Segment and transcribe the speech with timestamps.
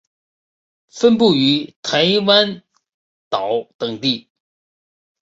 [0.89, 2.63] 分布于台湾
[3.29, 4.29] 岛等地。